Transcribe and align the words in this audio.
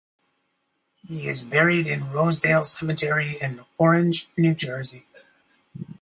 He 1.07 1.27
is 1.27 1.43
buried 1.43 1.85
in 1.87 2.11
Rosedale 2.11 2.63
Cemetery 2.63 3.37
in 3.39 3.61
Orange, 3.77 4.29
New 4.35 4.55
Jersey. 4.55 5.05